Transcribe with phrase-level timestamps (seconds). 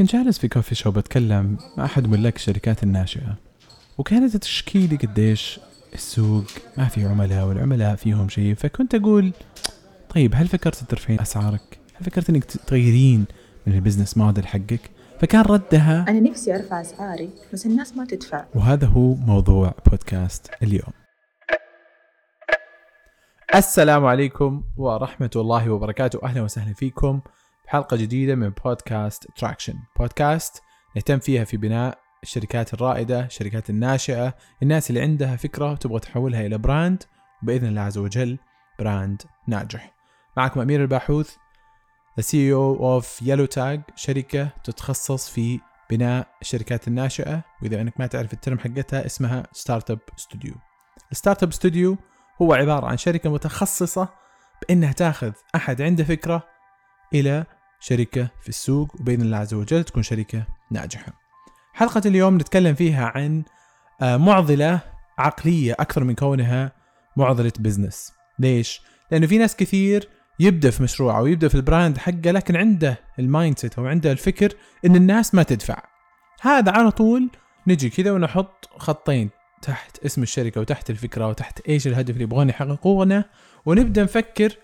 [0.00, 3.36] كنت جالس في coffee shop بتكلم مع أحد ملاك الشركات الناشئة.
[3.98, 5.60] وكانت تشكي لي قديش
[5.94, 6.44] السوق
[6.78, 9.32] ما في عملاء والعملاء فيهم شيء فكنت أقول
[10.14, 13.24] طيب هل فكرت ترفعين أسعارك؟ هل فكرت إنك تغيرين
[13.66, 14.90] من ال business model حقك؟
[15.20, 18.44] فكان ردها أنا نفسي أرفع أسعاري بس الناس ما تدفع.
[18.54, 20.92] وهذا هو موضوع بودكاست اليوم.
[23.54, 26.20] السلام عليكم ورحمة الله وبركاته.
[26.22, 27.20] أهلا وسهلا فيكم.
[27.70, 30.62] بحلقة جديدة من بودكاست تراكشن بودكاست
[30.96, 36.58] نهتم فيها في بناء الشركات الرائدة الشركات الناشئة الناس اللي عندها فكرة وتبغى تحولها إلى
[36.58, 37.02] brand
[37.42, 38.38] وبإذن الله عز وجل
[38.78, 39.94] brand ناجح.
[40.36, 41.36] معكم أمير الباحوث
[42.20, 45.60] the CEO of Yellow Tag شركة تتخصص في
[45.90, 50.54] بناء الشركات الناشئة وإذا أنك ما تعرف ال term حقتها اسمها startup studio
[51.12, 51.96] ال startup studio
[52.42, 54.08] هو عبارة عن شركة متخصصة
[54.62, 56.42] بأنها تاخذ أحد عنده فكرة
[57.14, 57.46] إلى
[57.80, 61.12] شركة في السوق وبإذن الله عز وجل تكون شركة ناجحة.
[61.72, 63.42] حلقة اليوم نتكلم فيها عن
[64.02, 64.80] آه، معضلة
[65.18, 66.72] عقلية أكثر من كونها
[67.16, 70.08] معضلة business ليش؟ لأنه في ناس كثير
[70.40, 74.12] يبدأ في مشروعه أو يبدأ في ال brand حقه لكن عنده ال mindset أو عنده
[74.12, 74.52] الفكر
[74.86, 75.82] إن الناس ما تدفع.
[76.40, 77.30] هذا على طول
[77.66, 79.30] نجي كذا ونحط خطين
[79.62, 83.24] تحت اسم الشركة وتحت الفكرة وتحت إيش الهدف اللي يبغون يحققونه
[83.66, 84.56] ونبدأ نفكر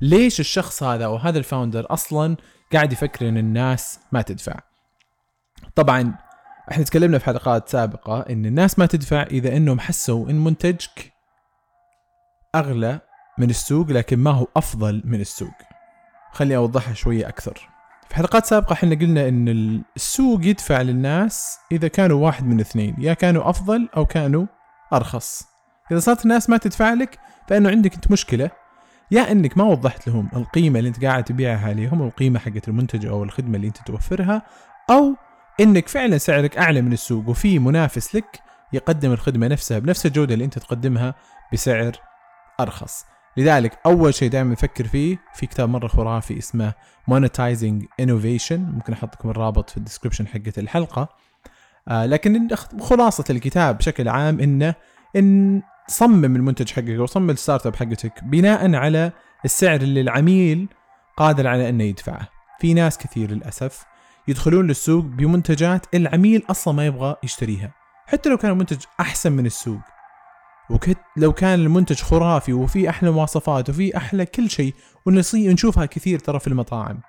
[0.00, 2.36] ليش الشخص هذا أو هذا الفاوندر أصلا
[2.72, 4.60] قاعد يفكر إن الناس ما تدفع.
[5.74, 6.14] طبعا
[6.70, 11.12] إحنا تكلمنا في حلقات سابقة إن الناس ما تدفع إذا إنهم حسوا إن منتجك
[12.54, 13.00] أغلى
[13.38, 15.54] من السوق لكن ما هو أفضل من السوق.
[16.32, 17.68] خليني أوضحها شوية أكثر.
[18.08, 19.48] في حلقات سابقة إحنا قلنا إن
[19.96, 24.46] السوق يدفع للناس إذا كانوا واحد من اثنين يا كانوا أفضل أو كانوا
[24.92, 25.42] أرخص.
[25.92, 27.18] إذا صارت الناس ما تدفع لك
[27.48, 28.50] فإنه عندك أنت مشكلة
[29.10, 33.24] يا إنك ما وضحت لهم القيمة اللي أنت قاعد تبيعها عليهم القيمة حقت المنتج أو
[33.24, 34.42] الخدمة اللي أنت توفرها
[34.90, 35.14] أو
[35.60, 38.40] إنك فعلا سعرك أعلى من السوق وفي منافس لك
[38.72, 41.14] يقدم الخدمة نفسها بنفس الجودة اللي أنت تقدمها
[41.52, 41.92] بسعر
[42.60, 43.04] أرخص.
[43.36, 46.72] لذلك أول شيء دائما نفكر فيه في كتاب مرة خرافي اسمه
[47.10, 51.08] Monetizing Innovation ممكن أحط لكم الرابط في ال description حقت الحلقة.
[51.88, 52.48] آه لكن
[52.80, 54.74] خلاصة الكتاب بشكل عام إنه
[55.16, 59.12] إن صمم المنتج حقك أو صمم ال startup حقتك بناء على
[59.44, 60.68] السعر اللي العميل
[61.16, 62.28] قادر على أنه يدفعه.
[62.60, 63.84] في ناس كثير للأسف
[64.28, 67.72] يدخلون للسوق بمنتجات العميل أصلا ما يبغى يشتريها.
[68.06, 69.80] حتى لو كان المنتج أحسن من السوق
[70.70, 74.74] وحتى لو كان المنتج خرافي وفي أحلى مواصفات وفي أحلى كل شيء
[75.06, 77.00] ونشوفها كثير ترى في المطاعم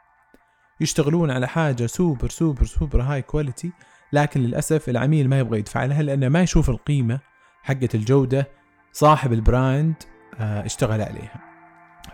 [0.82, 3.72] يشتغلون على حاجة super super super high quality
[4.14, 7.20] لكن للأسف العميل ما يبغى يدفع لها لأنه ما يشوف القيمة
[7.64, 8.48] حقه الجودة
[8.94, 9.96] صاحب ال brand
[10.40, 11.42] آه اشتغل عليها.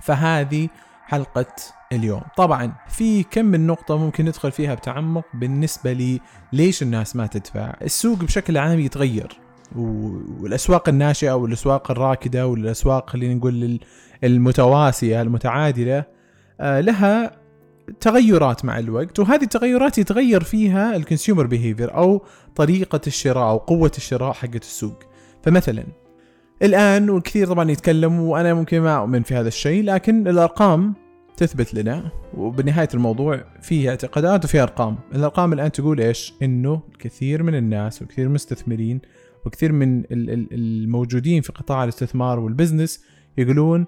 [0.01, 0.69] فهذه
[1.05, 1.55] حلقة
[1.91, 2.21] اليوم.
[2.37, 6.19] طبعا في كم من نقطة ممكن ندخل فيها بتعمق بالنسبة لي
[6.53, 7.73] ليش الناس ما تدفع.
[7.81, 9.39] السوق بشكل عام يتغير
[9.75, 13.79] والأسواق الناشئة والأسواق الراكدة والأسواق خلينا نقول
[14.23, 16.03] المتساوية المتعادلة
[16.59, 17.31] آه، لها
[17.99, 23.91] تغيرات مع الوقت وهذه التغيرات يتغير فيها ال consumer behavior أو طريقة الشراء أو قوة
[23.97, 25.03] الشراء حقت السوق.
[25.43, 25.83] فمثلا
[26.61, 30.93] الآن والكثير طبعا يتكلموا وأنا ممكن ما أؤمن في هذا الشيء لكن الأرقام
[31.37, 34.95] تثبت لنا وبنهاية الموضوع فيه اعتقادات وفي أرقام.
[35.15, 39.01] الأرقام الآن تقول إيش؟ إنه الكثير من الناس والكثير من المستثمرين
[39.45, 43.03] وكثير من الموجودين في قطاع الاستثمار والبزنس
[43.37, 43.87] يقولون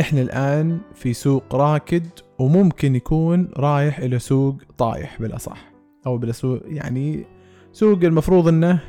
[0.00, 2.06] إحنا الآن في سوق راكد
[2.38, 5.72] وممكن يكون رايح إلى سوق طايح بالاصح
[6.06, 7.24] أو بالاسوق يعني
[7.72, 8.80] سوق المفروض إنه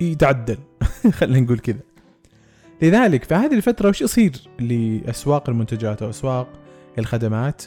[0.00, 0.58] يتعدل.
[1.18, 1.80] خلينا نقول كذا.
[2.82, 6.48] لذلك في هذه الفترة وش يصير؟ لاسواق المنتجات أو أسواق
[6.98, 7.62] الخدمات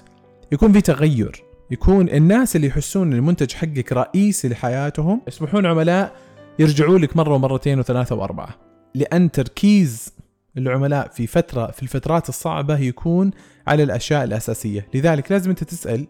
[0.52, 1.44] يكون في تغير.
[1.72, 6.16] يكون الناس اللي يحسون المنتج حقك رئيسي لحياتهم يصبحون عملاء
[6.60, 8.56] يرجعوا لك مرة ومرتين وثلاثة وأربعة.
[8.96, 10.14] لأن تركيز
[10.58, 13.32] العملاء في فترة في الفترات الصعبة يكون
[13.68, 14.88] على الأشياء الأساسية.
[14.94, 16.08] لذلك لازم أنت تسأل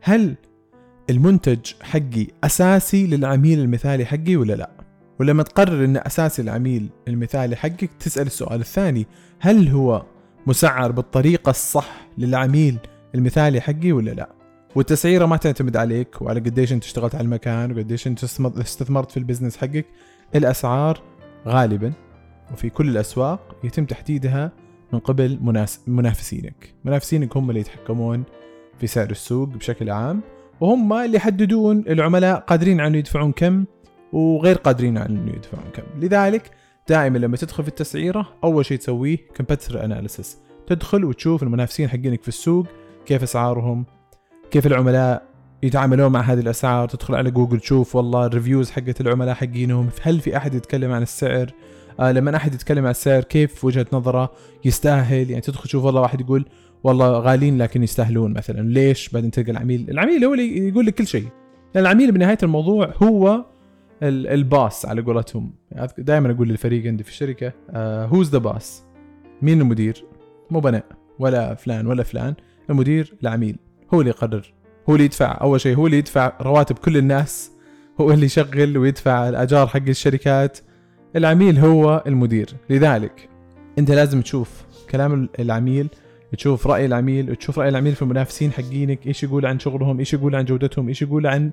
[0.00, 0.34] هل
[1.10, 4.83] المنتج حقي أساسي للعميل المثالي حقي ولا لا؟
[5.20, 9.06] ولما تقرر انه اساسي العميل المثالي حقك تسأل السؤال الثاني
[9.40, 10.02] هل هو
[10.46, 12.78] مسعر بالطريقة الصح للعميل
[13.14, 14.28] المثالي حقي ولا لا؟
[14.74, 19.56] والتسعيرة ما تعتمد عليك وعلى قديش أنت اشتغلت على المكان وقديش أنت استثمرت في البزنس
[19.56, 19.86] حقك.
[20.34, 21.02] الأسعار
[21.46, 21.92] غالبا
[22.52, 24.52] وفي كل الأسواق يتم تحديدها
[24.92, 25.38] من قبل
[25.86, 26.74] منافسينك.
[26.84, 28.24] منافسينك هم اللي يتحكمون
[28.80, 30.20] في سعر السوق بشكل عام
[30.60, 33.64] وهم اللي يحددون العملاء قادرين على يدفعون كم
[34.14, 35.82] وغير قادرين على إنه يدفعون كم.
[36.00, 36.50] لذلك
[36.88, 42.28] دائما لما تدخل في التسعيرة أول شيء تسويه كمبتر اناليسيس تدخل وتشوف المنافسين حقينك في
[42.28, 42.66] السوق
[43.06, 43.84] كيف أسعارهم
[44.50, 45.22] كيف العملاء
[45.62, 46.88] يتعاملون مع هذه الأسعار.
[46.88, 49.88] تدخل على جوجل تشوف والله ال reviews حقت العملاء حقينهم.
[50.02, 51.52] هل في أحد يتكلم عن السعر؟
[52.00, 54.32] آه لما أحد يتكلم عن السعر كيف وجهة نظره
[54.64, 56.46] يستاهل؟ يعني تدخل تشوف والله واحد يقول
[56.84, 58.68] والله غاليين لكن يستاهلون مثلا.
[58.68, 61.28] ليش بعدين تلقى العميل؟ العميل هو اللي يقول لك كل شيء.
[61.74, 63.44] لأن العميل بنهاية الموضوع هو
[64.08, 65.52] ال- ال boss على قولتهم.
[65.98, 67.52] دائما أقول للفريق عندي في الشركة
[68.06, 68.84] who's the boss
[69.42, 70.04] مين المدير؟
[70.50, 70.84] مو بناء
[71.18, 72.34] ولا فلان ولا فلان.
[72.70, 73.56] المدير العميل
[73.94, 74.52] هو اللي يقرر
[74.90, 75.38] هو اللي يدفع.
[75.40, 77.50] أول شيء هو اللي يدفع رواتب كل الناس
[78.00, 80.58] هو اللي يشغل ويدفع الأجار حق الشركات.
[81.16, 82.48] العميل هو المدير.
[82.70, 83.28] لذلك
[83.78, 85.88] أنت لازم تشوف كلام العميل
[86.36, 90.34] تشوف رأي العميل تشوف رأي العميل في المنافسين حقينك إيش يقول عن شغلهم إيش يقول
[90.36, 91.50] عن جودتهم إيش يقول عن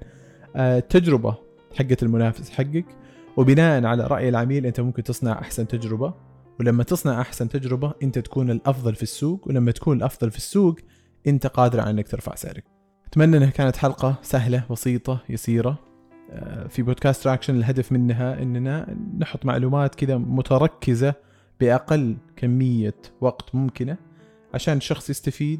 [0.56, 1.36] آه، التجربه
[1.74, 2.86] حقت المنافس حقك
[3.38, 6.14] وبناء على رأي العميل أنت ممكن تصنع أحسن تجربة.
[6.60, 10.80] ولما تصنع أحسن تجربة أنت تكون الأفضل في السوق ولما تكون الأفضل في السوق
[11.28, 12.64] أنت قادر على إنك ترفع سعرك.
[13.08, 15.80] أتمنى إنها كانت حلقة سهلة بسيطة يسيرة.
[16.32, 21.14] آه، في بودكاست تراكشن الهدف منها إننا نحط معلومات كذا متركزة
[21.60, 23.98] بأقل كمية وقت ممكنة
[24.54, 25.60] عشان الشخص يستفيد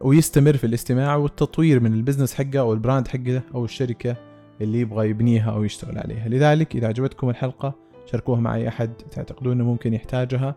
[0.00, 4.16] ويستمر في الاستماع والتطوير من ال business حقه أو ال brand حقه أو الشركة.
[4.60, 6.28] اللي يبغى يبنيها أو يشتغل عليها.
[6.28, 7.74] لذلك إذا عجبتكم الحلقة
[8.06, 10.54] شاركوها مع اي أحد تعتقدون إنه ممكن يحتاجها.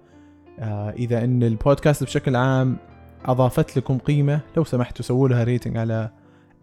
[0.60, 2.78] آه، إذا إن البودكاست بشكل عام
[3.26, 6.12] أضافت لكم قيمة لو سمحتوا سووا لها rating على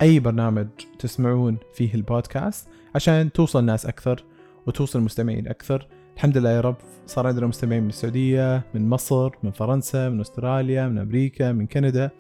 [0.03, 0.67] أي برنامج
[0.99, 4.25] تسمعون فيه البودكاست عشان توصل ناس أكثر
[4.67, 5.89] وتوصل مستمعين أكثر.
[6.17, 6.77] الحمد لله يا رب
[7.07, 12.11] صار عندنا مستمعين من السعودية من مصر من فرنسا من أستراليا من أمريكا من كندا.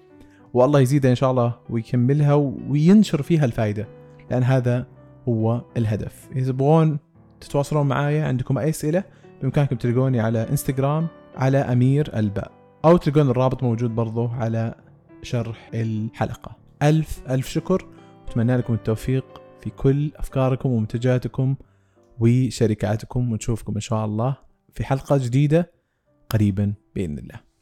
[0.55, 2.35] والله يزيدها إن شاء الله ويكملها
[2.69, 3.89] وينشر فيها الفائدة
[4.31, 4.87] لأن هذا
[5.29, 6.29] هو الهدف.
[6.37, 6.99] اذا تبغون
[7.41, 9.05] تتواصلون معايا عندكم أي أسئلة
[9.43, 11.07] بإمكانكم تلقوني على إنستغرام
[11.37, 12.53] على أمير الباء.
[12.85, 14.75] أو تلقون الرابط موجود برضو على
[15.23, 16.57] شرح الحلقة.
[16.83, 17.87] ألف ألف شكر.
[18.29, 21.55] أتمنى لكم التوفيق في كل أفكاركم ومنتجاتكم
[22.21, 24.37] وشركاتكم ونشوفكم إن شاء الله
[24.73, 25.73] في حلقة جديدة
[26.29, 27.54] قريبا بإذن الله.